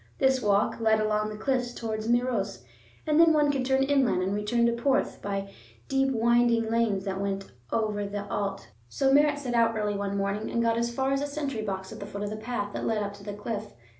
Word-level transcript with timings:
This 0.17 0.41
walk 0.41 0.79
led 0.79 0.99
along 0.99 1.29
the 1.29 1.37
cliffs 1.37 1.75
towards 1.75 2.07
Meiros, 2.07 2.63
and 3.05 3.19
then 3.19 3.33
one 3.33 3.51
could 3.51 3.63
turn 3.63 3.83
inland 3.83 4.23
and 4.23 4.33
return 4.33 4.65
to 4.65 4.71
Porth 4.71 5.21
by 5.21 5.51
deep 5.89 6.09
winding 6.11 6.71
lanes 6.71 7.03
that 7.05 7.21
went 7.21 7.51
over 7.71 8.07
the 8.07 8.25
Allt. 8.27 8.69
So 8.89 9.13
Merritt 9.13 9.37
set 9.37 9.53
out 9.53 9.77
early 9.77 9.95
one 9.95 10.17
morning 10.17 10.49
and 10.49 10.59
got 10.63 10.75
as 10.79 10.91
far 10.91 11.11
as 11.11 11.21
a 11.21 11.27
sentry 11.27 11.61
box 11.61 11.91
at 11.91 11.99
the 11.99 12.07
foot 12.07 12.23
of 12.23 12.31
the 12.31 12.35
path 12.35 12.73
that 12.73 12.87
led 12.87 12.97
up 13.03 13.13
to 13.13 13.23
the 13.23 13.33
cliff. 13.33 13.73